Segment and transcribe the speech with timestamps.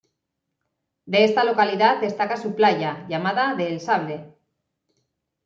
[1.05, 4.33] De esta localidad destaca su playa, llamada de El Sable.